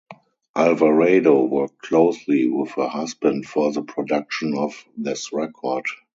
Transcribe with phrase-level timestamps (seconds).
[0.55, 5.85] Alvarado worked closely with her husband for the production of this record.